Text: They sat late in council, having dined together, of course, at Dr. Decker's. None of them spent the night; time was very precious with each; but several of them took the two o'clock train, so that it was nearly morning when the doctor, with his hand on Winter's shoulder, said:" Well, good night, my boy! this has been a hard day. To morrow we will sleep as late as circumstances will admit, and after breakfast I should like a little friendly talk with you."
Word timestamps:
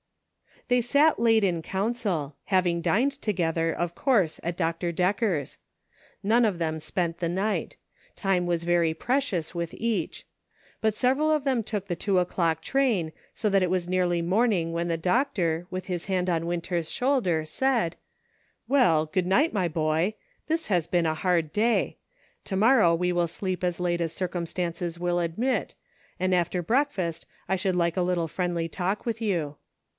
They 0.67 0.81
sat 0.81 1.19
late 1.19 1.43
in 1.43 1.61
council, 1.61 2.35
having 2.45 2.81
dined 2.81 3.11
together, 3.21 3.71
of 3.73 3.93
course, 3.93 4.39
at 4.41 4.55
Dr. 4.57 4.91
Decker's. 4.93 5.57
None 6.23 6.45
of 6.45 6.57
them 6.59 6.79
spent 6.79 7.19
the 7.19 7.27
night; 7.29 7.75
time 8.15 8.45
was 8.47 8.63
very 8.63 8.93
precious 8.93 9.53
with 9.53 9.75
each; 9.75 10.25
but 10.79 10.95
several 10.95 11.29
of 11.29 11.43
them 11.43 11.61
took 11.61 11.85
the 11.87 11.95
two 11.95 12.19
o'clock 12.19 12.61
train, 12.63 13.11
so 13.33 13.49
that 13.49 13.61
it 13.61 13.69
was 13.69 13.89
nearly 13.89 14.21
morning 14.21 14.71
when 14.71 14.87
the 14.87 14.97
doctor, 14.97 15.67
with 15.69 15.85
his 15.85 16.05
hand 16.05 16.29
on 16.29 16.45
Winter's 16.47 16.89
shoulder, 16.89 17.43
said:" 17.45 17.95
Well, 18.69 19.07
good 19.07 19.27
night, 19.27 19.53
my 19.53 19.67
boy! 19.67 20.15
this 20.47 20.67
has 20.67 20.87
been 20.87 21.05
a 21.05 21.13
hard 21.13 21.51
day. 21.51 21.97
To 22.45 22.55
morrow 22.55 22.95
we 22.95 23.11
will 23.11 23.27
sleep 23.27 23.63
as 23.63 23.79
late 23.81 24.01
as 24.01 24.13
circumstances 24.13 24.97
will 24.99 25.19
admit, 25.19 25.75
and 26.19 26.33
after 26.33 26.63
breakfast 26.63 27.25
I 27.49 27.55
should 27.55 27.75
like 27.75 27.97
a 27.97 28.01
little 28.01 28.29
friendly 28.29 28.67
talk 28.69 29.05
with 29.05 29.21
you." 29.21 29.57